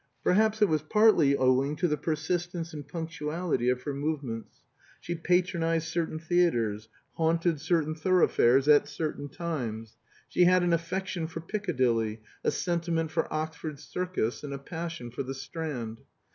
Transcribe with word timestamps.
Perhaps 0.23 0.63
it 0.63 0.67
was 0.67 0.81
partly 0.81 1.37
owing 1.37 1.75
to 1.75 1.87
the 1.87 1.95
persistence 1.95 2.73
and 2.73 2.87
punctuality 2.87 3.69
of 3.69 3.83
her 3.83 3.93
movements: 3.93 4.61
she 4.99 5.13
patronized 5.13 5.87
certain 5.89 6.17
theatres, 6.17 6.89
haunted 7.17 7.61
certain 7.61 7.93
thoroughfares 7.93 8.67
at 8.67 8.87
certain 8.87 9.29
times. 9.29 9.97
She 10.27 10.45
had 10.45 10.63
an 10.63 10.73
affection 10.73 11.27
for 11.27 11.39
Piccadilly, 11.39 12.19
a 12.43 12.49
sentiment 12.49 13.11
for 13.11 13.31
Oxford 13.31 13.79
Circus, 13.79 14.43
and 14.43 14.55
a 14.55 14.57
passion 14.57 15.11
for 15.11 15.21
the 15.21 15.35
Strand. 15.35 16.01